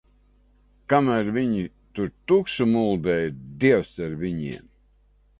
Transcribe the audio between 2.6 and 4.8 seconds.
muldēja, Dievs ar viņiem!